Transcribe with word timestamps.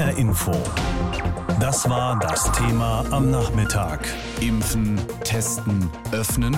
HR 0.00 0.16
Info. 0.16 0.52
Das 1.60 1.86
war 1.90 2.18
das 2.18 2.50
Thema 2.52 3.04
am 3.10 3.30
Nachmittag. 3.30 4.08
Impfen, 4.40 4.98
testen, 5.24 5.90
öffnen. 6.10 6.56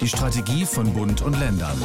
Die 0.00 0.08
Strategie 0.08 0.64
von 0.64 0.94
Bund 0.94 1.20
und 1.20 1.38
Ländern. 1.38 1.76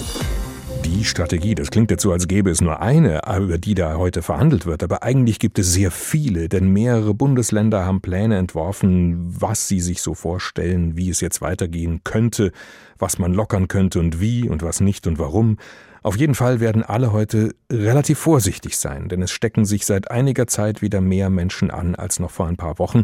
Die 0.85 1.03
Strategie, 1.03 1.55
das 1.55 1.71
klingt 1.71 1.91
jetzt 1.91 2.03
so, 2.03 2.13
als 2.13 2.29
gäbe 2.29 2.49
es 2.49 2.61
nur 2.61 2.81
eine, 2.81 3.19
über 3.37 3.57
die 3.57 3.75
da 3.75 3.97
heute 3.97 4.21
verhandelt 4.21 4.65
wird, 4.65 4.81
aber 4.81 5.03
eigentlich 5.03 5.39
gibt 5.39 5.59
es 5.59 5.73
sehr 5.73 5.91
viele, 5.91 6.47
denn 6.47 6.69
mehrere 6.69 7.13
Bundesländer 7.13 7.85
haben 7.85 7.99
Pläne 7.99 8.37
entworfen, 8.37 9.25
was 9.27 9.67
sie 9.67 9.81
sich 9.81 10.01
so 10.01 10.13
vorstellen, 10.13 10.95
wie 10.95 11.09
es 11.09 11.19
jetzt 11.19 11.41
weitergehen 11.41 11.99
könnte, 12.05 12.53
was 12.97 13.19
man 13.19 13.33
lockern 13.33 13.67
könnte 13.67 13.99
und 13.99 14.21
wie 14.21 14.47
und 14.47 14.63
was 14.63 14.79
nicht 14.79 15.05
und 15.05 15.19
warum. 15.19 15.57
Auf 16.03 16.17
jeden 16.17 16.35
Fall 16.35 16.59
werden 16.59 16.83
alle 16.83 17.13
heute 17.13 17.55
relativ 17.71 18.19
vorsichtig 18.19 18.77
sein, 18.77 19.07
denn 19.07 19.21
es 19.21 19.31
stecken 19.31 19.63
sich 19.63 19.85
seit 19.85 20.11
einiger 20.11 20.47
Zeit 20.47 20.81
wieder 20.81 20.99
mehr 20.99 21.29
Menschen 21.29 21.71
an 21.71 21.95
als 21.95 22.19
noch 22.19 22.29
vor 22.29 22.47
ein 22.47 22.57
paar 22.57 22.77
Wochen. 22.77 23.03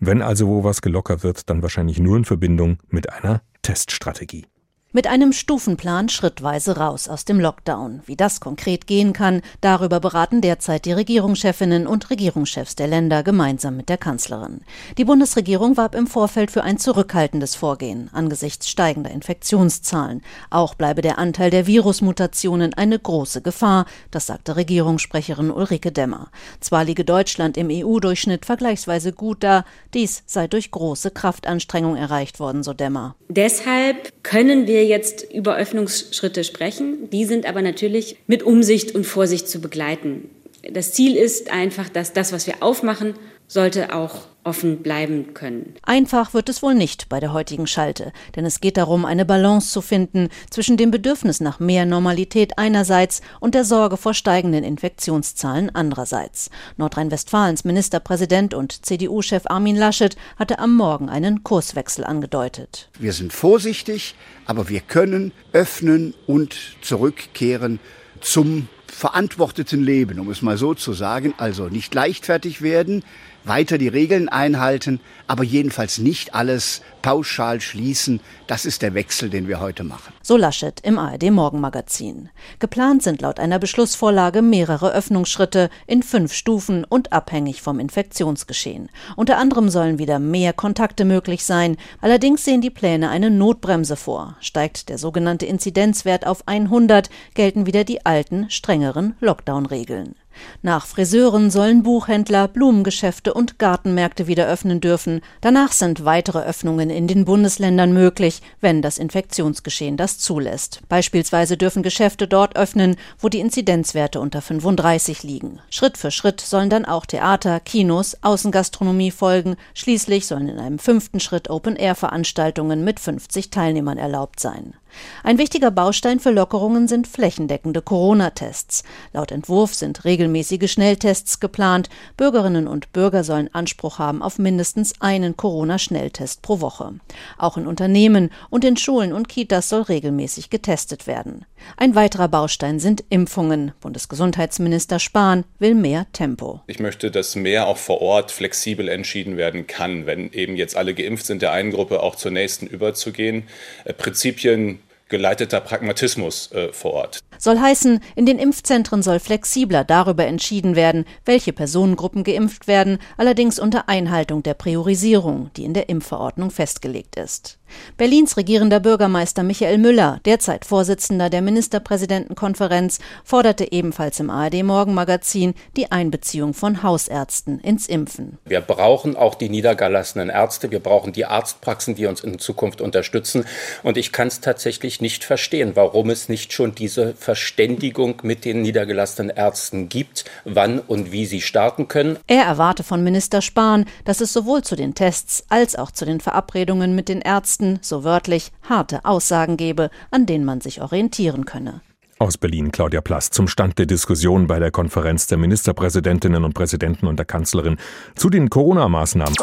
Wenn 0.00 0.22
also 0.22 0.48
wo 0.48 0.64
was 0.64 0.80
gelockert 0.80 1.22
wird, 1.22 1.50
dann 1.50 1.62
wahrscheinlich 1.62 2.00
nur 2.00 2.16
in 2.16 2.24
Verbindung 2.24 2.78
mit 2.88 3.12
einer 3.12 3.42
Teststrategie. 3.60 4.46
Mit 4.94 5.06
einem 5.06 5.32
Stufenplan 5.32 6.10
schrittweise 6.10 6.76
raus 6.76 7.08
aus 7.08 7.24
dem 7.24 7.40
Lockdown. 7.40 8.02
Wie 8.04 8.14
das 8.14 8.40
konkret 8.40 8.86
gehen 8.86 9.14
kann, 9.14 9.40
darüber 9.62 10.00
beraten 10.00 10.42
derzeit 10.42 10.84
die 10.84 10.92
Regierungschefinnen 10.92 11.86
und 11.86 12.10
Regierungschefs 12.10 12.76
der 12.76 12.88
Länder 12.88 13.22
gemeinsam 13.22 13.78
mit 13.78 13.88
der 13.88 13.96
Kanzlerin. 13.96 14.60
Die 14.98 15.06
Bundesregierung 15.06 15.78
warb 15.78 15.94
im 15.94 16.06
Vorfeld 16.06 16.50
für 16.50 16.62
ein 16.62 16.76
zurückhaltendes 16.76 17.54
Vorgehen 17.54 18.10
angesichts 18.12 18.68
steigender 18.68 19.10
Infektionszahlen. 19.10 20.20
Auch 20.50 20.74
bleibe 20.74 21.00
der 21.00 21.16
Anteil 21.16 21.48
der 21.48 21.66
Virusmutationen 21.66 22.74
eine 22.74 22.98
große 22.98 23.40
Gefahr, 23.40 23.86
das 24.10 24.26
sagte 24.26 24.56
Regierungssprecherin 24.56 25.50
Ulrike 25.50 25.90
Demmer. 25.90 26.30
Zwar 26.60 26.84
liege 26.84 27.06
Deutschland 27.06 27.56
im 27.56 27.70
EU-Durchschnitt 27.70 28.44
vergleichsweise 28.44 29.14
gut 29.14 29.42
da, 29.42 29.64
dies 29.94 30.22
sei 30.26 30.48
durch 30.48 30.70
große 30.70 31.12
Kraftanstrengung 31.12 31.96
erreicht 31.96 32.40
worden, 32.40 32.62
so 32.62 32.74
Demmer. 32.74 33.16
Deshalb 33.30 34.22
können 34.22 34.66
wir 34.66 34.81
wir 34.82 34.88
jetzt 34.88 35.32
über 35.32 35.56
Öffnungsschritte 35.56 36.42
sprechen. 36.42 37.08
Die 37.10 37.24
sind 37.24 37.46
aber 37.46 37.62
natürlich 37.62 38.16
mit 38.26 38.42
Umsicht 38.42 38.94
und 38.94 39.04
Vorsicht 39.04 39.48
zu 39.48 39.60
begleiten. 39.60 40.28
Das 40.72 40.92
Ziel 40.92 41.16
ist 41.16 41.50
einfach, 41.52 41.88
dass 41.88 42.12
das, 42.12 42.32
was 42.32 42.46
wir 42.46 42.62
aufmachen, 42.62 43.14
sollte 43.46 43.94
auch 43.94 44.26
offen 44.44 44.82
bleiben 44.82 45.34
können. 45.34 45.74
Einfach 45.82 46.34
wird 46.34 46.48
es 46.48 46.62
wohl 46.62 46.74
nicht 46.74 47.08
bei 47.08 47.20
der 47.20 47.32
heutigen 47.32 47.66
Schalte, 47.66 48.12
denn 48.34 48.44
es 48.44 48.60
geht 48.60 48.76
darum, 48.76 49.04
eine 49.04 49.24
Balance 49.24 49.70
zu 49.70 49.80
finden 49.80 50.28
zwischen 50.50 50.76
dem 50.76 50.90
Bedürfnis 50.90 51.40
nach 51.40 51.60
mehr 51.60 51.86
Normalität 51.86 52.58
einerseits 52.58 53.20
und 53.40 53.54
der 53.54 53.64
Sorge 53.64 53.96
vor 53.96 54.14
steigenden 54.14 54.64
Infektionszahlen 54.64 55.74
andererseits. 55.74 56.50
Nordrhein-Westfalens 56.76 57.64
Ministerpräsident 57.64 58.54
und 58.54 58.84
CDU-Chef 58.84 59.44
Armin 59.46 59.76
Laschet 59.76 60.16
hatte 60.38 60.58
am 60.58 60.74
Morgen 60.74 61.08
einen 61.08 61.42
Kurswechsel 61.44 62.04
angedeutet. 62.04 62.90
Wir 62.98 63.12
sind 63.12 63.32
vorsichtig, 63.32 64.14
aber 64.46 64.68
wir 64.68 64.80
können 64.80 65.32
öffnen 65.52 66.14
und 66.26 66.56
zurückkehren 66.80 67.78
zum 68.20 68.68
verantworteten 68.86 69.82
Leben, 69.82 70.20
um 70.20 70.30
es 70.30 70.42
mal 70.42 70.56
so 70.56 70.74
zu 70.74 70.92
sagen. 70.92 71.34
Also 71.38 71.68
nicht 71.68 71.94
leichtfertig 71.94 72.62
werden, 72.62 73.02
weiter 73.44 73.78
die 73.78 73.88
Regeln 73.88 74.28
einhalten, 74.28 75.00
aber 75.26 75.44
jedenfalls 75.44 75.98
nicht 75.98 76.34
alles 76.34 76.82
pauschal 77.02 77.60
schließen. 77.60 78.20
Das 78.46 78.64
ist 78.64 78.82
der 78.82 78.94
Wechsel, 78.94 79.28
den 79.28 79.48
wir 79.48 79.60
heute 79.60 79.84
machen. 79.84 80.12
So 80.22 80.36
Laschet 80.36 80.80
im 80.82 80.98
ARD 80.98 81.30
Morgenmagazin. 81.30 82.30
Geplant 82.58 83.02
sind 83.02 83.20
laut 83.20 83.40
einer 83.40 83.58
Beschlussvorlage 83.58 84.40
mehrere 84.42 84.92
Öffnungsschritte 84.92 85.68
in 85.86 86.02
fünf 86.02 86.32
Stufen 86.32 86.84
und 86.84 87.12
abhängig 87.12 87.62
vom 87.62 87.80
Infektionsgeschehen. 87.80 88.88
Unter 89.16 89.38
anderem 89.38 89.68
sollen 89.68 89.98
wieder 89.98 90.18
mehr 90.18 90.52
Kontakte 90.52 91.04
möglich 91.04 91.44
sein. 91.44 91.76
Allerdings 92.00 92.44
sehen 92.44 92.60
die 92.60 92.70
Pläne 92.70 93.10
eine 93.10 93.30
Notbremse 93.30 93.96
vor. 93.96 94.36
Steigt 94.40 94.88
der 94.88 94.98
sogenannte 94.98 95.46
Inzidenzwert 95.46 96.26
auf 96.26 96.46
100, 96.46 97.10
gelten 97.34 97.66
wieder 97.66 97.84
die 97.84 98.06
alten, 98.06 98.48
strengeren 98.50 99.16
Lockdown-Regeln. 99.20 100.14
Nach 100.62 100.86
Friseuren 100.86 101.50
sollen 101.50 101.82
Buchhändler, 101.82 102.48
Blumengeschäfte 102.48 103.34
und 103.34 103.58
Gartenmärkte 103.58 104.26
wieder 104.26 104.46
öffnen 104.46 104.80
dürfen. 104.80 105.20
Danach 105.40 105.72
sind 105.72 106.04
weitere 106.04 106.40
Öffnungen 106.40 106.90
in 106.90 107.06
den 107.06 107.24
Bundesländern 107.24 107.92
möglich, 107.92 108.42
wenn 108.60 108.82
das 108.82 108.98
Infektionsgeschehen 108.98 109.96
das 109.96 110.18
zulässt. 110.18 110.80
Beispielsweise 110.88 111.56
dürfen 111.56 111.82
Geschäfte 111.82 112.28
dort 112.28 112.56
öffnen, 112.56 112.96
wo 113.18 113.28
die 113.28 113.40
Inzidenzwerte 113.40 114.20
unter 114.20 114.42
35 114.42 115.22
liegen. 115.22 115.60
Schritt 115.70 115.98
für 115.98 116.10
Schritt 116.10 116.40
sollen 116.40 116.70
dann 116.70 116.84
auch 116.84 117.06
Theater, 117.06 117.60
Kinos, 117.60 118.16
Außengastronomie 118.22 119.10
folgen. 119.10 119.56
Schließlich 119.74 120.26
sollen 120.26 120.48
in 120.48 120.58
einem 120.58 120.78
fünften 120.78 121.20
Schritt 121.20 121.50
Open-Air-Veranstaltungen 121.50 122.84
mit 122.84 123.00
50 123.00 123.50
Teilnehmern 123.50 123.98
erlaubt 123.98 124.40
sein. 124.40 124.74
Ein 125.22 125.38
wichtiger 125.38 125.70
Baustein 125.70 126.20
für 126.20 126.30
Lockerungen 126.30 126.88
sind 126.88 127.06
flächendeckende 127.06 127.82
Corona-Tests. 127.82 128.82
Laut 129.12 129.30
Entwurf 129.30 129.74
sind 129.74 130.04
regelmäßige 130.04 130.70
Schnelltests 130.70 131.40
geplant. 131.40 131.88
Bürgerinnen 132.16 132.66
und 132.66 132.92
Bürger 132.92 133.24
sollen 133.24 133.52
Anspruch 133.54 133.98
haben 133.98 134.22
auf 134.22 134.38
mindestens 134.38 135.00
einen 135.00 135.36
Corona-Schnelltest 135.36 136.42
pro 136.42 136.60
Woche. 136.60 136.94
Auch 137.38 137.56
in 137.56 137.66
Unternehmen 137.66 138.30
und 138.50 138.64
in 138.64 138.76
Schulen 138.76 139.12
und 139.12 139.28
Kitas 139.28 139.68
soll 139.68 139.82
regelmäßig 139.82 140.50
getestet 140.50 141.06
werden. 141.06 141.44
Ein 141.76 141.94
weiterer 141.94 142.28
Baustein 142.28 142.80
sind 142.80 143.04
Impfungen. 143.08 143.72
Bundesgesundheitsminister 143.80 144.98
Spahn 144.98 145.44
will 145.58 145.74
mehr 145.74 146.06
Tempo. 146.12 146.60
Ich 146.66 146.80
möchte, 146.80 147.10
dass 147.10 147.36
mehr 147.36 147.66
auch 147.66 147.76
vor 147.76 148.02
Ort 148.02 148.30
flexibel 148.30 148.88
entschieden 148.88 149.36
werden 149.36 149.66
kann, 149.66 150.06
wenn 150.06 150.32
eben 150.32 150.56
jetzt 150.56 150.76
alle 150.76 150.94
geimpft 150.94 151.26
sind, 151.26 151.42
der 151.42 151.52
einen 151.52 151.70
Gruppe 151.70 152.02
auch 152.02 152.16
zur 152.16 152.30
nächsten 152.30 152.66
überzugehen. 152.66 153.44
Äh, 153.84 153.92
Prinzipien 153.92 154.80
geleiteter 155.12 155.60
Pragmatismus 155.60 156.50
äh, 156.50 156.72
vor 156.72 156.94
Ort. 156.94 157.20
Soll 157.38 157.60
heißen, 157.60 158.00
in 158.16 158.26
den 158.26 158.38
Impfzentren 158.38 159.02
soll 159.02 159.20
flexibler 159.20 159.84
darüber 159.84 160.26
entschieden 160.26 160.74
werden, 160.74 161.04
welche 161.24 161.52
Personengruppen 161.52 162.24
geimpft 162.24 162.66
werden, 162.66 162.98
allerdings 163.16 163.60
unter 163.60 163.88
Einhaltung 163.88 164.42
der 164.42 164.54
Priorisierung, 164.54 165.50
die 165.56 165.64
in 165.64 165.74
der 165.74 165.88
Impfverordnung 165.88 166.50
festgelegt 166.50 167.16
ist. 167.16 167.58
Berlins 167.96 168.36
regierender 168.36 168.80
Bürgermeister 168.80 169.42
Michael 169.42 169.78
Müller, 169.78 170.20
derzeit 170.24 170.64
Vorsitzender 170.64 171.30
der 171.30 171.42
Ministerpräsidentenkonferenz, 171.42 172.98
forderte 173.24 173.70
ebenfalls 173.70 174.20
im 174.20 174.30
ARD 174.30 174.62
Morgenmagazin 174.62 175.54
die 175.76 175.92
Einbeziehung 175.92 176.54
von 176.54 176.82
Hausärzten 176.82 177.60
ins 177.60 177.86
Impfen. 177.86 178.38
Wir 178.44 178.60
brauchen 178.60 179.16
auch 179.16 179.34
die 179.34 179.48
niedergelassenen 179.48 180.28
Ärzte, 180.28 180.70
wir 180.70 180.80
brauchen 180.80 181.12
die 181.12 181.26
Arztpraxen, 181.26 181.94
die 181.94 182.06
uns 182.06 182.20
in 182.22 182.38
Zukunft 182.38 182.80
unterstützen. 182.80 183.44
Und 183.82 183.96
ich 183.96 184.12
kann 184.12 184.28
es 184.28 184.40
tatsächlich 184.40 185.00
nicht 185.00 185.24
verstehen, 185.24 185.72
warum 185.74 186.10
es 186.10 186.28
nicht 186.28 186.52
schon 186.52 186.74
diese 186.74 187.14
Verständigung 187.14 188.16
mit 188.22 188.44
den 188.44 188.62
niedergelassenen 188.62 189.30
Ärzten 189.30 189.88
gibt, 189.88 190.24
wann 190.44 190.78
und 190.80 191.12
wie 191.12 191.26
sie 191.26 191.40
starten 191.40 191.88
können. 191.88 192.18
Er 192.26 192.44
erwarte 192.44 192.82
von 192.82 193.04
Minister 193.04 193.42
Spahn, 193.42 193.86
dass 194.04 194.20
es 194.20 194.32
sowohl 194.32 194.62
zu 194.62 194.76
den 194.76 194.94
Tests 194.94 195.44
als 195.48 195.76
auch 195.76 195.90
zu 195.90 196.04
den 196.04 196.20
Verabredungen 196.20 196.94
mit 196.94 197.08
den 197.08 197.20
Ärzten 197.20 197.61
Texten, 197.62 197.78
so 197.80 198.04
wörtlich, 198.04 198.52
harte 198.68 199.04
Aussagen 199.04 199.56
gebe, 199.56 199.90
an 200.10 200.26
denen 200.26 200.44
man 200.44 200.60
sich 200.60 200.82
orientieren 200.82 201.44
könne. 201.44 201.80
Aus 202.18 202.38
Berlin 202.38 202.70
Claudia 202.70 203.00
Plass 203.00 203.30
zum 203.30 203.48
Stand 203.48 203.78
der 203.78 203.86
Diskussion 203.86 204.46
bei 204.46 204.58
der 204.58 204.70
Konferenz 204.70 205.26
der 205.26 205.38
Ministerpräsidentinnen 205.38 206.44
und 206.44 206.54
Präsidenten 206.54 207.06
und 207.06 207.16
der 207.16 207.26
Kanzlerin 207.26 207.78
zu 208.14 208.30
den 208.30 208.48
Corona-Maßnahmen. 208.48 209.34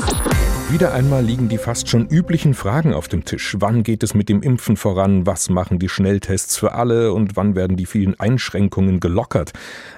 Wieder 0.72 0.94
einmal 0.94 1.26
liegen 1.26 1.50
die 1.50 1.58
fast 1.58 1.90
schon 1.90 2.06
üblichen 2.06 2.54
Fragen 2.54 2.94
auf 2.94 3.08
dem 3.08 3.26
Tisch. 3.26 3.56
Wann 3.58 3.82
geht 3.82 4.04
es 4.04 4.14
mit 4.14 4.30
dem 4.30 4.44
Impfen 4.44 4.78
voran? 4.78 5.26
Was 5.26 5.50
machen 5.50 5.80
die 5.80 5.90
Schnelltests 5.90 6.58
für 6.58 6.74
alle? 6.74 7.12
Und 7.12 7.36
wann 7.36 7.56
werden 7.56 7.76
die 7.76 7.88
vielen 7.88 8.20
Einschränkungen 8.20 9.00
gelockert? 9.00 9.52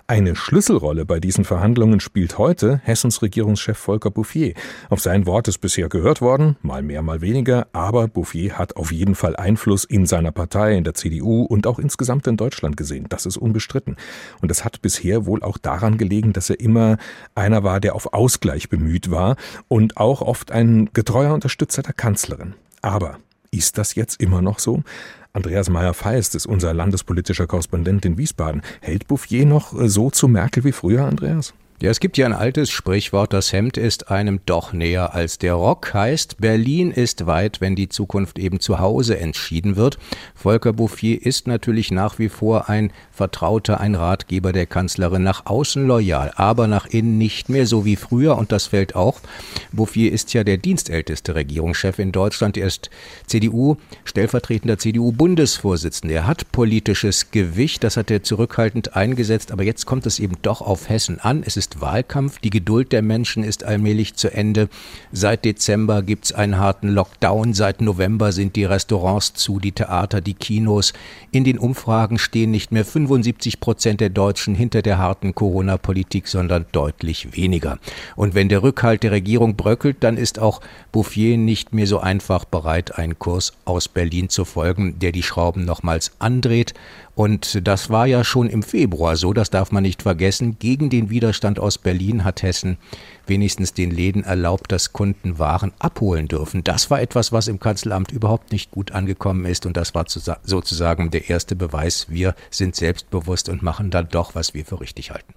Eine 0.08 0.34
Schlüsselrolle 0.34 1.06
bei 1.06 1.20
diesen 1.20 1.44
Verhandlungen 1.44 2.00
spielt 2.00 2.38
heute 2.38 2.80
Hessens 2.86 3.22
Regierungschef 3.22 3.78
Volker 3.78 4.12
Bouffier. 4.12 4.54
Auf 4.90 5.02
sein 5.02 5.26
Wort 5.26 5.50
ist 5.50 5.58
bisher 5.58 5.90
gehört 5.90 6.22
worden, 6.22 6.56
mal 6.62 6.84
mehr, 6.84 7.02
mal 7.02 7.20
weniger, 7.20 7.68
aber 7.74 8.08
Bouffier 8.08 8.58
hat 8.58 8.78
auf 8.78 8.94
jeden 8.94 9.16
Fall 9.16 9.36
Einfluss 9.36 9.84
in 9.84 10.06
seiner 10.06 10.32
Partei, 10.32 10.78
in 10.78 10.86
der 10.86 10.94
CDU 10.94 11.44
und 11.44 11.68
auch 11.68 11.80
insgesamt 11.80 12.28
in 12.28 12.38
Deutschland 12.38 12.78
gesehen. 12.78 13.08
Das 13.10 13.26
ist 13.26 13.36
unbestritten. 13.36 13.98
Und 14.42 14.50
das 14.50 14.64
hat 14.64 14.82
bisher 14.82 15.26
wohl 15.26 15.44
auch 15.44 15.58
daran 15.58 15.98
gelegen, 15.98 16.32
dass 16.32 16.50
er 16.50 16.62
immer 16.62 16.98
einer 17.36 17.64
war, 17.64 17.82
der 17.82 17.94
auf 17.94 18.14
Ausgleich 18.14 18.70
bemüht 18.70 19.12
war 19.12 19.36
und 19.68 19.98
auch 19.98 20.22
oft 20.22 20.52
ein 20.52 20.61
ein 20.62 20.90
getreuer 20.94 21.34
Unterstützer 21.34 21.82
der 21.82 21.94
Kanzlerin. 21.94 22.54
Aber 22.82 23.18
ist 23.52 23.78
das 23.78 23.96
jetzt 23.96 24.22
immer 24.22 24.42
noch 24.42 24.60
so? 24.60 24.84
Andreas 25.34 25.70
Meyer-Feist 25.70 26.36
ist 26.36 26.46
unser 26.46 26.74
landespolitischer 26.74 27.48
Korrespondent 27.48 28.06
in 28.06 28.18
Wiesbaden. 28.18 28.62
Hält 28.82 29.08
Bouffier 29.08 29.46
noch 29.46 29.74
so 29.88 30.10
zu 30.10 30.28
Merkel 30.28 30.64
wie 30.64 30.72
früher, 30.72 31.06
Andreas? 31.06 31.54
Ja, 31.82 31.90
es 31.90 32.00
gibt 32.00 32.20
ja 32.20 32.28
ein 32.28 32.34
altes 32.34 32.70
Sprichwort, 32.70 33.34
das 33.34 33.52
Hemd 33.52 33.76
ist 33.76 34.12
einem 34.12 34.40
doch 34.46 34.72
näher 34.72 35.16
als 35.16 35.40
der 35.40 35.56
Rock, 35.56 35.96
heißt, 35.96 36.38
Berlin 36.38 36.92
ist 36.92 37.26
weit, 37.26 37.60
wenn 37.60 37.76
die 37.76 37.90
Zukunft 37.90 38.38
eben 38.38 38.60
zu 38.60 38.78
Hause 38.78 39.18
entschieden 39.18 39.78
wird. 39.78 39.98
Volker 40.36 40.74
Bouffier 40.74 41.26
ist 41.26 41.48
natürlich 41.48 41.90
nach 41.90 42.20
wie 42.20 42.30
vor 42.30 42.70
ein 42.70 42.94
Vertrauter, 43.12 43.80
ein 43.80 43.96
Ratgeber 43.96 44.54
der 44.54 44.68
Kanzlerin, 44.68 45.24
nach 45.24 45.48
außen 45.48 45.88
loyal, 45.88 46.32
aber 46.36 46.68
nach 46.68 46.86
innen 46.86 47.18
nicht 47.18 47.50
mehr 47.50 47.66
so 47.66 47.84
wie 47.84 47.96
früher 47.96 48.38
und 48.38 48.52
das 48.52 48.68
fällt 48.68 48.96
auch. 48.96 49.20
Bouffier 49.72 50.12
ist 50.12 50.36
ja 50.36 50.44
der 50.44 50.58
dienstälteste 50.58 51.34
Regierungschef 51.34 51.98
in 51.98 52.12
Deutschland, 52.12 52.58
er 52.58 52.68
ist 52.68 52.92
CDU, 53.26 53.78
stellvertretender 54.06 54.78
CDU-Bundesvorsitzender. 54.78 56.14
Er 56.14 56.28
hat 56.28 56.52
politisches 56.52 57.32
Gewicht, 57.32 57.84
das 57.84 57.98
hat 57.98 58.12
er 58.12 58.22
zurückhaltend 58.22 58.96
eingesetzt, 58.96 59.52
aber 59.52 59.64
jetzt 59.64 59.88
kommt 59.88 60.06
es 60.06 60.20
eben 60.20 60.36
doch 60.44 60.62
auf 60.62 60.88
Hessen 60.88 61.20
an. 61.20 61.42
Es 61.44 61.58
ist 61.58 61.71
ist 61.72 61.82
Wahlkampf. 61.82 62.40
Die 62.40 62.50
Geduld 62.50 62.92
der 62.92 63.02
Menschen 63.02 63.44
ist 63.44 63.64
allmählich 63.64 64.16
zu 64.16 64.34
Ende. 64.34 64.68
Seit 65.12 65.46
Dezember 65.46 66.02
gibt 66.02 66.26
es 66.26 66.34
einen 66.34 66.58
harten 66.58 66.90
Lockdown. 66.90 67.54
Seit 67.54 67.82
November 67.82 68.32
sind 68.32 68.56
die 68.56 68.66
Restaurants 68.66 69.34
zu, 69.34 69.60
die 69.60 69.72
Theater, 69.72 70.22
die 70.22 70.34
Kinos. 70.34 70.94
In 71.32 71.44
den 71.44 71.58
Umfragen 71.58 72.20
stehen 72.20 72.52
nicht 72.52 72.72
mehr 72.72 72.84
75 72.84 73.60
Prozent 73.60 74.02
der 74.02 74.10
Deutschen 74.10 74.56
hinter 74.56 74.82
der 74.82 74.98
harten 74.98 75.34
Corona-Politik, 75.34 76.28
sondern 76.28 76.66
deutlich 76.72 77.36
weniger. 77.36 77.80
Und 78.16 78.36
wenn 78.36 78.50
der 78.50 78.64
Rückhalt 78.64 79.04
der 79.04 79.12
Regierung 79.12 79.56
bröckelt, 79.56 79.98
dann 80.02 80.18
ist 80.18 80.40
auch 80.40 80.62
Bouffier 80.92 81.38
nicht 81.38 81.74
mehr 81.74 81.88
so 81.88 82.00
einfach 82.00 82.46
bereit, 82.46 82.98
einen 82.98 83.18
Kurs 83.18 83.54
aus 83.66 83.88
Berlin 83.88 84.30
zu 84.30 84.46
folgen, 84.46 85.00
der 85.00 85.12
die 85.12 85.24
Schrauben 85.24 85.64
nochmals 85.64 86.12
andreht. 86.20 86.74
Und 87.14 87.68
das 87.68 87.90
war 87.90 88.08
ja 88.08 88.24
schon 88.24 88.50
im 88.50 88.64
Februar 88.64 89.16
so, 89.16 89.34
das 89.34 89.50
darf 89.50 89.72
man 89.72 89.84
nicht 89.84 90.02
vergessen. 90.02 90.58
Gegen 90.60 90.90
den 90.90 91.10
Widerstand 91.10 91.60
aus 91.60 91.78
Berlin 91.78 92.24
hat 92.24 92.42
Hessen 92.42 92.78
wenigstens 93.28 93.74
den 93.74 93.92
Läden 93.92 94.24
erlaubt, 94.24 94.72
dass 94.72 94.94
Kunden 94.94 95.38
Waren 95.38 95.74
abholen 95.80 96.28
dürfen. 96.28 96.64
Das 96.64 96.90
war 96.90 97.02
etwas, 97.02 97.32
was 97.32 97.48
im 97.48 97.60
Kanzleramt 97.60 98.12
überhaupt 98.12 98.52
nicht 98.52 98.72
gut 98.72 98.92
angekommen 98.92 99.46
ist. 99.46 99.66
Und 99.66 99.78
das 99.78 99.94
war 99.94 100.06
sozusagen 100.08 101.12
der 101.12 101.30
erste 101.30 101.56
Beweis, 101.56 102.08
wir 102.10 102.36
sind 102.50 102.76
selbstbewusst 102.76 103.50
und 103.50 103.62
machen 103.62 103.92
dann 103.92 104.08
doch, 104.10 104.36
was 104.36 104.54
wir 104.54 104.66
für 104.66 104.80
richtig 104.80 105.12
halten. 105.12 105.34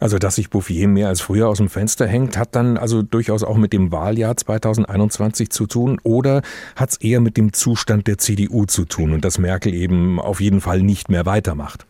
Also, 0.00 0.18
dass 0.18 0.36
sich 0.36 0.50
Bouffier 0.50 0.88
mehr 0.88 1.08
als 1.08 1.20
früher 1.20 1.48
aus 1.48 1.58
dem 1.58 1.68
Fenster 1.68 2.06
hängt, 2.06 2.36
hat 2.36 2.54
dann 2.54 2.76
also 2.76 3.02
durchaus 3.02 3.42
auch 3.42 3.56
mit 3.56 3.72
dem 3.72 3.92
Wahljahr 3.92 4.36
2021 4.36 5.50
zu 5.50 5.66
tun 5.66 5.98
oder 6.02 6.42
hat 6.74 6.90
es 6.90 6.96
eher 6.98 7.20
mit 7.20 7.36
dem 7.36 7.52
Zustand 7.52 8.06
der 8.06 8.18
CDU 8.18 8.64
zu 8.66 8.84
tun 8.84 9.12
und 9.12 9.24
dass 9.24 9.38
Merkel 9.38 9.74
eben 9.74 10.20
auf 10.20 10.40
jeden 10.40 10.60
Fall 10.60 10.82
nicht 10.82 11.08
mehr 11.08 11.26
weitermacht? 11.26 11.86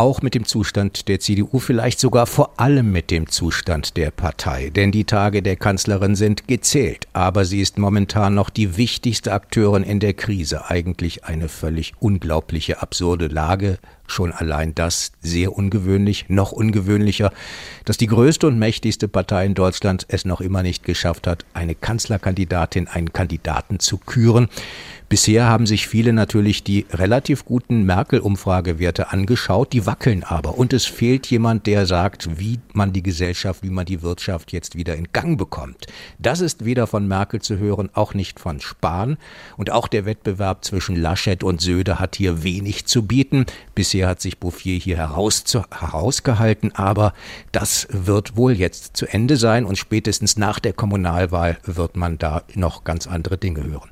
auch 0.00 0.22
mit 0.22 0.34
dem 0.34 0.46
Zustand 0.46 1.08
der 1.08 1.20
CDU, 1.20 1.58
vielleicht 1.58 2.00
sogar 2.00 2.26
vor 2.26 2.58
allem 2.58 2.90
mit 2.90 3.10
dem 3.10 3.28
Zustand 3.28 3.98
der 3.98 4.10
Partei. 4.10 4.70
Denn 4.70 4.92
die 4.92 5.04
Tage 5.04 5.42
der 5.42 5.56
Kanzlerin 5.56 6.16
sind 6.16 6.48
gezählt, 6.48 7.06
aber 7.12 7.44
sie 7.44 7.60
ist 7.60 7.76
momentan 7.76 8.34
noch 8.34 8.48
die 8.48 8.78
wichtigste 8.78 9.30
Akteurin 9.30 9.82
in 9.82 10.00
der 10.00 10.14
Krise. 10.14 10.70
Eigentlich 10.70 11.26
eine 11.26 11.50
völlig 11.50 11.92
unglaubliche, 12.00 12.80
absurde 12.80 13.26
Lage, 13.26 13.78
Schon 14.10 14.32
allein 14.32 14.74
das 14.74 15.12
sehr 15.20 15.56
ungewöhnlich, 15.56 16.26
noch 16.28 16.52
ungewöhnlicher, 16.52 17.32
dass 17.84 17.96
die 17.96 18.08
größte 18.08 18.46
und 18.48 18.58
mächtigste 18.58 19.08
Partei 19.08 19.46
in 19.46 19.54
Deutschland 19.54 20.04
es 20.08 20.24
noch 20.24 20.40
immer 20.40 20.62
nicht 20.62 20.84
geschafft 20.84 21.26
hat, 21.26 21.44
eine 21.54 21.74
Kanzlerkandidatin, 21.74 22.88
einen 22.88 23.12
Kandidaten 23.12 23.78
zu 23.78 23.98
küren. 23.98 24.48
Bisher 25.10 25.46
haben 25.46 25.66
sich 25.66 25.88
viele 25.88 26.12
natürlich 26.12 26.62
die 26.62 26.86
relativ 26.92 27.44
guten 27.44 27.84
Merkel-Umfragewerte 27.84 29.10
angeschaut, 29.10 29.72
die 29.72 29.84
wackeln 29.84 30.22
aber. 30.22 30.56
Und 30.56 30.72
es 30.72 30.86
fehlt 30.86 31.26
jemand, 31.26 31.66
der 31.66 31.84
sagt, 31.84 32.38
wie 32.38 32.60
man 32.74 32.92
die 32.92 33.02
Gesellschaft, 33.02 33.64
wie 33.64 33.70
man 33.70 33.86
die 33.86 34.02
Wirtschaft 34.02 34.52
jetzt 34.52 34.76
wieder 34.76 34.94
in 34.94 35.08
Gang 35.12 35.36
bekommt. 35.36 35.88
Das 36.20 36.40
ist 36.40 36.64
weder 36.64 36.86
von 36.86 37.08
Merkel 37.08 37.42
zu 37.42 37.58
hören, 37.58 37.90
auch 37.92 38.14
nicht 38.14 38.38
von 38.38 38.60
Spahn. 38.60 39.16
Und 39.56 39.72
auch 39.72 39.88
der 39.88 40.04
Wettbewerb 40.04 40.64
zwischen 40.64 40.94
Laschet 40.94 41.42
und 41.42 41.60
Söder 41.60 41.98
hat 41.98 42.14
hier 42.14 42.44
wenig 42.44 42.86
zu 42.86 43.04
bieten. 43.04 43.46
Bisher 43.74 43.99
hat 44.08 44.20
sich 44.20 44.38
Bouffier 44.38 44.78
hier 44.78 44.96
heraus 44.96 45.44
zu, 45.44 45.64
herausgehalten, 45.70 46.74
aber 46.74 47.14
das 47.52 47.88
wird 47.90 48.36
wohl 48.36 48.52
jetzt 48.52 48.96
zu 48.96 49.06
Ende 49.06 49.36
sein 49.36 49.64
und 49.64 49.76
spätestens 49.76 50.36
nach 50.36 50.58
der 50.58 50.72
Kommunalwahl 50.72 51.58
wird 51.64 51.96
man 51.96 52.18
da 52.18 52.42
noch 52.54 52.84
ganz 52.84 53.06
andere 53.06 53.38
Dinge 53.38 53.64
hören. 53.64 53.90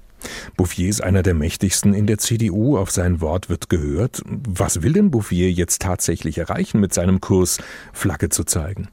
Bouffier 0.57 0.89
ist 0.89 1.03
einer 1.03 1.23
der 1.23 1.35
mächtigsten 1.35 1.95
in 1.95 2.07
der 2.07 2.19
CDU. 2.19 2.77
Auf 2.77 2.91
sein 2.91 3.21
Wort 3.21 3.49
wird 3.49 3.69
gehört. 3.69 4.23
Was 4.27 4.83
will 4.83 4.93
denn 4.93 5.11
Bouffier 5.11 5.51
jetzt 5.51 5.83
tatsächlich 5.83 6.39
erreichen 6.39 6.81
mit 6.81 6.93
seinem 6.93 7.21
Kurs, 7.21 7.59
Flagge 7.93 8.29
zu 8.29 8.45
zeigen? 8.45 8.89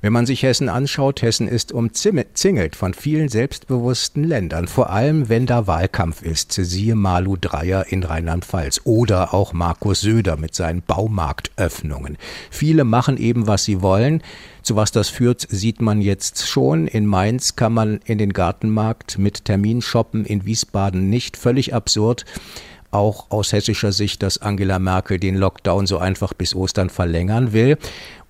Wenn 0.00 0.12
man 0.12 0.26
sich 0.26 0.42
Hessen 0.42 0.68
anschaut, 0.68 1.22
Hessen 1.22 1.48
ist 1.48 1.72
umzingelt 1.72 2.76
von 2.76 2.94
vielen 2.94 3.28
selbstbewussten 3.28 4.24
Ländern, 4.24 4.68
vor 4.68 4.90
allem 4.90 5.28
wenn 5.28 5.46
da 5.46 5.66
Wahlkampf 5.66 6.22
ist. 6.22 6.52
Siehe 6.52 6.94
Malu 6.94 7.36
Dreyer 7.36 7.86
in 7.88 8.02
Rheinland-Pfalz 8.02 8.82
oder 8.84 9.34
auch 9.34 9.52
Markus 9.52 10.00
Söder 10.00 10.36
mit 10.36 10.54
seinen 10.54 10.82
Baumarktöffnungen. 10.82 12.16
Viele 12.50 12.84
machen 12.84 13.16
eben, 13.16 13.46
was 13.46 13.64
sie 13.64 13.82
wollen. 13.82 14.22
Zu 14.62 14.76
was 14.76 14.92
das 14.92 15.08
führt, 15.08 15.46
sieht 15.48 15.80
man 15.80 16.00
jetzt 16.00 16.46
schon. 16.46 16.86
In 16.86 17.06
Mainz 17.06 17.56
kann 17.56 17.72
man 17.72 18.00
in 18.04 18.18
den 18.18 18.32
Gartenmarkt 18.32 19.18
mit 19.18 19.44
Termin 19.46 19.82
shoppen, 19.82 20.24
in 20.24 20.44
Wiesbaden 20.44 21.08
nicht. 21.08 21.36
Völlig 21.36 21.74
absurd 21.74 22.24
auch 22.90 23.30
aus 23.30 23.52
hessischer 23.52 23.92
Sicht, 23.92 24.22
dass 24.22 24.38
Angela 24.38 24.78
Merkel 24.78 25.18
den 25.18 25.36
Lockdown 25.36 25.86
so 25.86 25.98
einfach 25.98 26.32
bis 26.32 26.54
Ostern 26.54 26.90
verlängern 26.90 27.52
will 27.52 27.78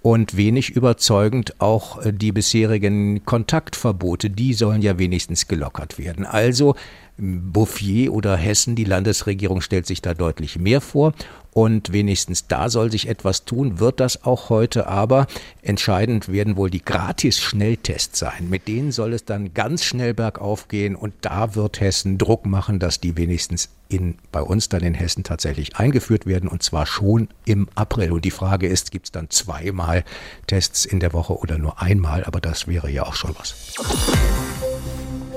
und 0.02 0.36
wenig 0.36 0.70
überzeugend 0.70 1.60
auch 1.60 2.04
äh, 2.04 2.12
die 2.12 2.32
bisherigen 2.32 3.24
Kontaktverbote, 3.24 4.30
die 4.30 4.54
sollen 4.54 4.82
ja 4.82 4.98
wenigstens 4.98 5.48
gelockert 5.48 5.98
werden. 5.98 6.24
Also 6.24 6.74
Bouffier 7.18 8.12
oder 8.12 8.36
Hessen, 8.36 8.76
die 8.76 8.84
Landesregierung 8.84 9.60
stellt 9.60 9.86
sich 9.86 10.00
da 10.00 10.14
deutlich 10.14 10.58
mehr 10.58 10.80
vor 10.80 11.12
und 11.52 11.92
wenigstens 11.92 12.46
da 12.46 12.68
soll 12.68 12.92
sich 12.92 13.08
etwas 13.08 13.44
tun, 13.44 13.80
wird 13.80 13.98
das 13.98 14.24
auch 14.24 14.48
heute, 14.48 14.86
aber 14.86 15.26
entscheidend 15.60 16.30
werden 16.30 16.56
wohl 16.56 16.70
die 16.70 16.84
Gratis-Schnelltests 16.84 18.20
sein. 18.20 18.48
Mit 18.48 18.68
denen 18.68 18.92
soll 18.92 19.12
es 19.12 19.24
dann 19.24 19.54
ganz 19.54 19.82
schnell 19.82 20.14
bergauf 20.14 20.68
gehen 20.68 20.94
und 20.94 21.14
da 21.22 21.56
wird 21.56 21.80
Hessen 21.80 22.16
Druck 22.16 22.46
machen, 22.46 22.78
dass 22.78 23.00
die 23.00 23.16
wenigstens 23.16 23.70
in, 23.88 24.18
bei 24.30 24.40
uns 24.40 24.68
dann 24.68 24.82
in 24.82 24.94
Hessen 24.94 25.24
tatsächlich 25.24 25.74
eingeführt 25.74 26.26
werden 26.26 26.48
und 26.48 26.62
zwar 26.62 26.86
schon 26.86 27.28
im 27.44 27.68
April. 27.74 28.12
Und 28.12 28.24
die 28.24 28.30
Frage 28.30 28.68
ist, 28.68 28.92
gibt 28.92 29.06
es 29.06 29.12
dann 29.12 29.28
zweimal 29.30 30.04
Tests 30.46 30.84
in 30.84 31.00
der 31.00 31.12
Woche 31.12 31.36
oder 31.36 31.58
nur 31.58 31.82
einmal, 31.82 32.22
aber 32.22 32.40
das 32.40 32.68
wäre 32.68 32.88
ja 32.88 33.02
auch 33.02 33.14
schon 33.14 33.34
was. 33.36 33.74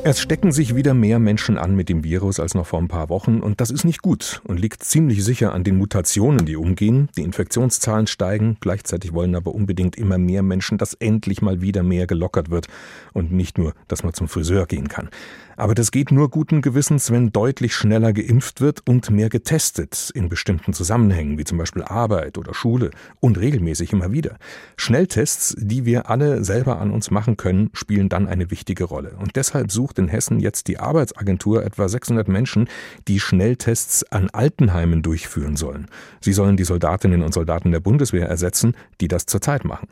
Es 0.04 0.20
stecken 0.20 0.52
sich 0.52 0.76
wieder 0.76 0.96
mehr 0.96 1.20
Menschen 1.20 1.60
an 1.60 1.76
mit 1.76 1.88
dem 1.88 2.04
Virus 2.04 2.40
als 2.40 2.56
noch 2.56 2.66
vor 2.66 2.80
ein 2.80 2.88
paar 2.88 3.10
Wochen 3.10 3.40
und 3.40 3.62
das 3.62 3.70
ist 3.70 3.84
nicht 3.84 4.02
gut 4.02 4.42
und 4.46 4.60
liegt 4.60 4.84
ziemlich 4.84 5.24
sicher 5.24 5.54
an 5.54 5.64
den 5.64 5.78
Mutationen, 5.78 6.48
die 6.48 6.56
umgehen. 6.56 7.10
Die 7.16 7.22
Infektionszahlen 7.22 8.08
steigen, 8.08 8.58
gleichzeitig 8.62 9.14
wollen 9.14 9.36
aber 9.36 9.54
unbedingt 9.54 9.96
immer 9.96 10.18
mehr 10.18 10.42
Menschen, 10.42 10.80
dass 10.80 10.96
endlich 10.96 11.44
mal 11.44 11.62
wieder 11.62 11.84
mehr 11.84 12.08
gelockert 12.08 12.50
wird 12.50 12.66
und 13.14 13.32
nicht 13.32 13.60
nur, 13.60 13.76
dass 13.88 14.04
man 14.04 14.16
zum 14.16 14.28
Friseur 14.28 14.66
gehen 14.66 14.88
kann. 14.88 15.10
Aber 15.56 15.76
das 15.76 15.92
geht 15.92 16.12
nur 16.12 16.32
guten 16.32 16.64
Gewissens, 16.64 17.12
wenn 17.12 17.32
deutlich 17.32 17.76
schneller 17.76 18.14
geimpft 18.14 18.62
wird 18.62 18.82
und 18.88 19.12
mehr 19.12 19.30
getestet 19.30 20.10
in 20.16 20.28
bestimmten 20.28 20.74
Zusammenhängen, 20.74 21.38
wie 21.38 21.44
zum 21.44 21.60
Beispiel 21.60 21.84
Arbeit 21.84 22.40
oder 22.40 22.56
Schule 22.56 22.90
und 23.20 23.40
regelmäßig 23.40 23.94
immer 23.94 24.12
wieder. 24.12 24.38
Schnelltests, 24.76 25.56
die 25.60 25.86
wir 25.86 26.10
alle 26.10 26.44
selber 26.44 26.80
an 26.80 26.90
uns 26.90 27.12
machen 27.12 27.38
können, 27.38 27.70
spielen 27.74 28.10
dann 28.10 28.28
eine 28.28 28.50
wichtige 28.50 28.86
Rolle. 28.86 29.18
Und 29.20 29.36
deshalb 29.36 29.72
sucht 29.92 30.00
in 30.00 30.08
Hessen 30.08 30.40
jetzt 30.40 30.68
die 30.68 30.80
Arbeitsagentur 30.80 31.66
etwa 31.66 31.90
600 31.90 32.28
Menschen, 32.28 32.70
die 33.08 33.20
Schnelltests 33.20 34.04
an 34.10 34.30
Altenheimen 34.30 35.02
durchführen 35.02 35.58
sollen. 35.58 35.88
Sie 36.22 36.32
sollen 36.32 36.56
die 36.56 36.64
Soldatinnen 36.64 37.24
und 37.24 37.34
Soldaten 37.34 37.72
der 37.72 37.82
Bundeswehr 37.82 38.28
ersetzen, 38.28 38.76
die 39.02 39.10
das 39.10 39.26
zurzeit 39.26 39.66
machen. 39.66 39.90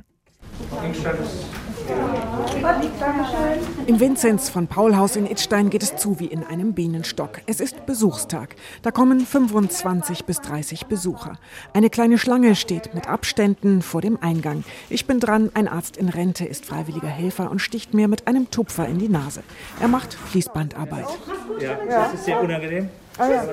Im 3.90 4.00
Vinzenz 4.00 4.50
von 4.50 4.68
Paulhaus 4.68 5.16
in 5.16 5.26
Itstein 5.26 5.72
geht 5.72 5.82
es 5.82 5.96
zu 5.96 6.20
wie 6.20 6.28
in 6.28 6.44
einem 6.44 6.74
Bienenstock. 6.74 7.42
Es 7.48 7.60
ist 7.60 7.88
Besuchstag. 7.88 8.56
Da 8.84 8.92
kommen 8.92 9.20
25 9.20 10.26
bis 10.26 10.42
30 10.42 10.86
Besucher. 10.86 11.40
Eine 11.74 11.90
kleine 11.90 12.20
Schlange 12.20 12.56
steht 12.56 12.94
mit 12.94 13.10
Abständen 13.10 13.82
vor 13.82 14.02
dem 14.02 14.22
Eingang. 14.22 14.64
Ich 14.92 15.08
bin 15.08 15.20
dran. 15.20 15.50
Ein 15.56 15.68
Arzt 15.68 15.98
in 15.98 16.08
Rente 16.08 16.46
ist 16.46 16.68
freiwilliger 16.68 17.08
Helfer 17.08 17.50
und 17.50 17.64
sticht 17.64 17.96
mir 17.96 18.08
mit 18.08 18.28
einem 18.28 18.52
Tupfer 18.52 18.88
in 18.88 19.00
die 19.00 19.10
Nase. 19.10 19.42
Er 19.82 19.88
macht 19.88 20.14
Fließbandarbeit. 20.14 21.08
Ja, 21.60 21.80
das 21.90 22.14
ist 22.14 22.26
sehr 22.26 22.44
unangenehm. 22.44 22.90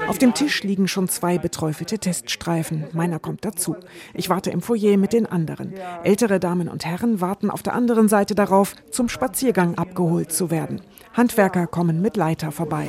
Auf 0.09 0.19
dem 0.19 0.35
Tisch 0.35 0.63
liegen 0.63 0.89
schon 0.89 1.09
zwei 1.09 1.39
beträufelte 1.39 1.99
Teststreifen. 1.99 2.85
Meiner 2.93 3.19
kommt 3.19 3.45
dazu. 3.45 3.77
Ich 4.15 4.31
warte 4.31 4.51
im 4.51 4.63
Foyer 4.63 4.97
mit 4.97 5.13
den 5.13 5.27
anderen. 5.27 5.75
Ältere 6.05 6.41
Damen 6.41 6.69
und 6.69 6.85
Herren 6.85 7.21
warten 7.21 7.51
auf 7.51 7.63
der 7.63 7.75
anderen 7.75 8.09
Seite 8.09 8.35
darauf, 8.35 8.75
zum 8.91 9.09
Spaziergang 9.09 9.77
abgeholt 9.77 10.33
zu 10.33 10.51
werden. 10.51 10.81
Handwerker 11.15 11.67
kommen 11.67 12.01
mit 12.01 12.17
Leiter 12.17 12.53
vorbei. 12.53 12.89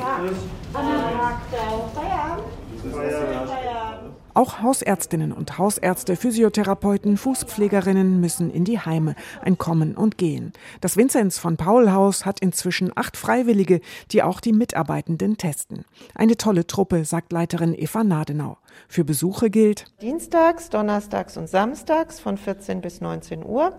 Auch 4.38 4.62
Hausärztinnen 4.62 5.32
und 5.32 5.58
Hausärzte, 5.58 6.14
Physiotherapeuten, 6.14 7.16
Fußpflegerinnen 7.16 8.20
müssen 8.20 8.52
in 8.52 8.62
die 8.62 8.78
Heime. 8.78 9.16
Ein 9.42 9.58
Kommen 9.58 9.96
und 9.96 10.16
Gehen. 10.16 10.52
Das 10.80 10.96
Vinzenz 10.96 11.40
von 11.40 11.56
Paul 11.56 11.90
Haus 11.90 12.24
hat 12.24 12.38
inzwischen 12.38 12.92
acht 12.94 13.16
Freiwillige, 13.16 13.80
die 14.12 14.22
auch 14.22 14.38
die 14.38 14.52
Mitarbeitenden 14.52 15.38
testen. 15.38 15.84
Eine 16.14 16.36
tolle 16.36 16.68
Truppe, 16.68 17.04
sagt 17.04 17.32
Leiterin 17.32 17.74
Eva 17.76 18.04
Nadenau. 18.04 18.58
Für 18.86 19.02
Besuche 19.02 19.50
gilt 19.50 19.86
Dienstags, 20.00 20.70
Donnerstags 20.70 21.36
und 21.36 21.48
Samstags 21.48 22.20
von 22.20 22.36
14 22.36 22.80
bis 22.80 23.00
19 23.00 23.44
Uhr. 23.44 23.72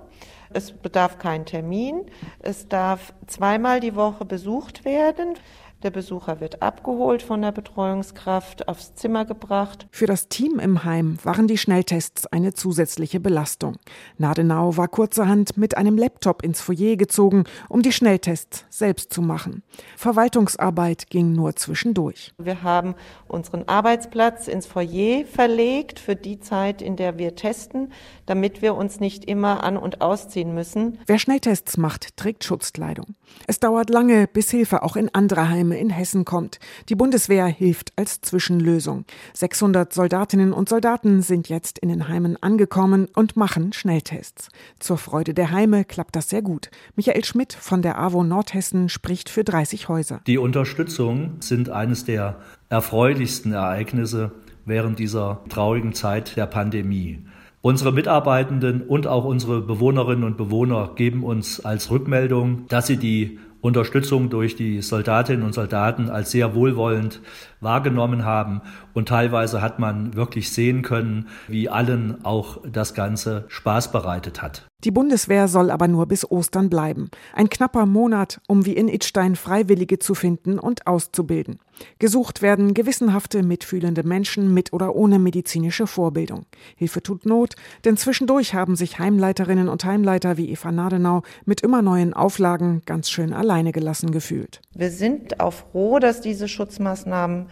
Es 0.51 0.73
bedarf 0.73 1.19
keinen 1.19 1.45
Termin. 1.45 2.07
Es 2.39 2.67
darf 2.67 3.13
zweimal 3.27 3.79
die 3.79 3.95
Woche 3.95 4.25
besucht 4.25 4.83
werden. 4.83 5.35
Der 5.81 5.91
Besucher 5.91 6.41
wird 6.41 6.61
abgeholt 6.61 7.23
von 7.23 7.41
der 7.41 7.53
Betreuungskraft, 7.53 8.67
aufs 8.67 8.95
Zimmer 8.95 9.23
gebracht. 9.23 9.87
Für 9.91 10.07
das 10.07 10.27
Team 10.27 10.59
im 10.59 10.83
Heim 10.83 11.17
waren 11.23 11.47
die 11.47 11.57
Schnelltests 11.57 12.27
eine 12.27 12.53
zusätzliche 12.53 13.21
Belastung. 13.21 13.77
Nadenau 14.17 14.75
war 14.75 14.89
kurzerhand 14.89 15.55
mit 15.55 15.77
einem 15.77 15.97
Laptop 15.97 16.43
ins 16.43 16.59
Foyer 16.59 16.97
gezogen, 16.97 17.45
um 17.69 17.81
die 17.81 17.93
Schnelltests 17.93 18.65
selbst 18.69 19.13
zu 19.13 19.21
machen. 19.21 19.63
Verwaltungsarbeit 19.95 21.09
ging 21.09 21.31
nur 21.31 21.55
zwischendurch. 21.55 22.33
Wir 22.37 22.61
haben 22.61 22.95
unseren 23.29 23.65
Arbeitsplatz 23.69 24.49
ins 24.49 24.65
Foyer 24.65 25.23
verlegt 25.25 25.99
für 25.99 26.17
die 26.17 26.41
Zeit, 26.41 26.81
in 26.81 26.97
der 26.97 27.17
wir 27.17 27.35
testen, 27.35 27.93
damit 28.25 28.61
wir 28.61 28.75
uns 28.75 28.99
nicht 28.99 29.23
immer 29.23 29.63
an- 29.63 29.77
und 29.77 30.01
ausziehen 30.01 30.53
müssen. 30.53 30.99
Wer 31.05 31.19
Schnelltests 31.19 31.77
macht, 31.77 32.17
trägt 32.17 32.43
Schutzkleidung. 32.43 33.15
Es 33.47 33.61
dauert 33.61 33.89
lange, 33.89 34.27
bis 34.27 34.51
Hilfe 34.51 34.83
auch 34.83 34.97
in 34.97 35.13
andere 35.13 35.49
Heime 35.49 35.68
Heime 35.69 35.79
in 35.79 35.91
Hessen 35.91 36.25
kommt. 36.25 36.59
Die 36.89 36.95
Bundeswehr 36.95 37.45
hilft 37.45 37.93
als 37.95 38.21
Zwischenlösung. 38.21 39.05
600 39.33 39.93
Soldatinnen 39.93 40.51
und 40.51 40.67
Soldaten 40.67 41.21
sind 41.21 41.47
jetzt 41.47 41.77
in 41.77 41.89
den 41.89 42.07
Heimen 42.07 42.41
angekommen 42.41 43.07
und 43.13 43.37
machen 43.37 43.71
Schnelltests. 43.71 44.49
Zur 44.79 44.97
Freude 44.97 45.35
der 45.35 45.51
Heime 45.51 45.85
klappt 45.85 46.15
das 46.15 46.29
sehr 46.29 46.41
gut. 46.41 46.71
Michael 46.95 47.23
Schmidt 47.23 47.53
von 47.53 47.83
der 47.83 47.99
AWO 47.99 48.23
Nordhessen 48.23 48.89
spricht 48.89 49.29
für 49.29 49.43
30 49.43 49.89
Häuser. 49.89 50.21
Die 50.25 50.39
Unterstützung 50.39 51.33
sind 51.39 51.69
eines 51.69 52.03
der 52.03 52.37
erfreulichsten 52.69 53.53
Ereignisse 53.53 54.31
während 54.65 54.97
dieser 54.97 55.41
traurigen 55.49 55.93
Zeit 55.93 56.35
der 56.35 56.47
Pandemie. 56.47 57.25
Unsere 57.61 57.91
Mitarbeitenden 57.91 58.81
und 58.81 59.05
auch 59.05 59.25
unsere 59.25 59.61
Bewohnerinnen 59.61 60.23
und 60.23 60.37
Bewohner 60.37 60.91
geben 60.95 61.23
uns 61.23 61.59
als 61.63 61.91
Rückmeldung, 61.91 62.65
dass 62.69 62.87
sie 62.87 62.97
die 62.97 63.37
Unterstützung 63.61 64.29
durch 64.29 64.55
die 64.55 64.81
Soldatinnen 64.81 65.43
und 65.43 65.53
Soldaten 65.53 66.09
als 66.09 66.31
sehr 66.31 66.55
wohlwollend 66.55 67.21
wahrgenommen 67.59 68.25
haben. 68.25 68.61
Und 68.93 69.09
teilweise 69.09 69.61
hat 69.61 69.79
man 69.79 70.15
wirklich 70.15 70.51
sehen 70.51 70.81
können, 70.81 71.27
wie 71.47 71.69
allen 71.69 72.23
auch 72.23 72.59
das 72.65 72.93
Ganze 72.93 73.45
Spaß 73.49 73.91
bereitet 73.91 74.41
hat. 74.41 74.69
Die 74.85 74.91
Bundeswehr 74.91 75.49
soll 75.49 75.71
aber 75.71 75.89
nur 75.89 76.05
bis 76.05 76.29
Ostern 76.29 76.69
bleiben. 76.69 77.09
Ein 77.33 77.49
knapper 77.49 77.85
Monat, 77.85 78.39
um 78.47 78.65
wie 78.65 78.73
in 78.73 78.87
Itstein 78.87 79.35
Freiwillige 79.35 79.99
zu 79.99 80.15
finden 80.15 80.57
und 80.57 80.87
auszubilden. 80.87 81.59
Gesucht 81.99 82.41
werden 82.41 82.73
gewissenhafte, 82.73 83.43
mitfühlende 83.43 84.03
Menschen 84.03 84.53
mit 84.53 84.71
oder 84.71 84.95
ohne 84.95 85.19
medizinische 85.19 85.85
Vorbildung. 85.85 86.45
Hilfe 86.77 87.03
tut 87.03 87.25
Not, 87.25 87.55
denn 87.83 87.97
zwischendurch 87.97 88.53
haben 88.53 88.77
sich 88.77 88.99
Heimleiterinnen 88.99 89.67
und 89.67 89.83
Heimleiter 89.83 90.37
wie 90.37 90.49
Eva 90.49 90.71
Nadenau 90.71 91.23
mit 91.45 91.61
immer 91.61 91.81
neuen 91.81 92.13
Auflagen 92.13 92.81
ganz 92.85 93.09
schön 93.09 93.33
alleine 93.49 93.71
gelassen 93.71 94.11
gefühlt. 94.11 94.61
Wir 94.75 94.91
sind 94.91 95.39
auch 95.39 95.53
froh, 95.53 95.97
dass 95.99 96.21
diese 96.21 96.47
Schutzmaßnahmen 96.47 97.47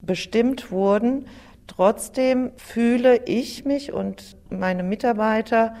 bestimmt 0.00 0.70
wurden. 0.70 1.26
Trotzdem 1.66 2.52
fühle 2.56 3.22
ich 3.26 3.64
mich 3.64 3.92
und 3.92 4.36
meine 4.50 4.82
Mitarbeiter 4.82 5.74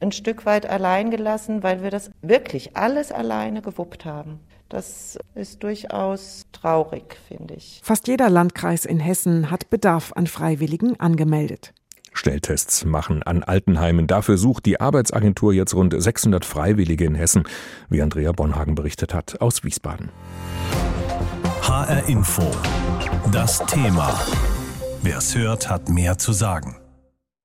ein 0.00 0.12
Stück 0.12 0.46
weit 0.46 0.64
allein 0.66 1.10
gelassen, 1.10 1.62
weil 1.62 1.82
wir 1.82 1.90
das 1.90 2.10
wirklich 2.22 2.76
alles 2.76 3.12
alleine 3.12 3.60
gewuppt 3.62 4.04
haben. 4.04 4.40
Das 4.68 5.18
ist 5.34 5.62
durchaus 5.62 6.46
traurig, 6.52 7.16
finde 7.26 7.54
ich. 7.54 7.80
Fast 7.82 8.06
jeder 8.08 8.30
Landkreis 8.30 8.84
in 8.84 9.00
Hessen 9.00 9.50
hat 9.50 9.70
Bedarf 9.70 10.12
an 10.14 10.26
Freiwilligen 10.26 10.98
angemeldet. 11.00 11.72
Schnelltests 12.18 12.84
machen 12.84 13.22
an 13.22 13.42
Altenheimen. 13.42 14.06
Dafür 14.06 14.38
sucht 14.38 14.66
die 14.66 14.80
Arbeitsagentur 14.80 15.52
jetzt 15.52 15.74
rund 15.74 15.94
600 15.96 16.44
Freiwillige 16.44 17.04
in 17.04 17.14
Hessen, 17.14 17.44
wie 17.88 18.02
Andrea 18.02 18.32
Bonhagen 18.32 18.74
berichtet 18.74 19.14
hat 19.14 19.40
aus 19.40 19.62
Wiesbaden. 19.64 20.10
HR 21.62 22.08
Info. 22.08 22.50
Das 23.30 23.64
Thema. 23.66 24.18
Wer 25.02 25.18
es 25.18 25.36
hört, 25.36 25.70
hat 25.70 25.88
mehr 25.88 26.18
zu 26.18 26.32
sagen. 26.32 26.76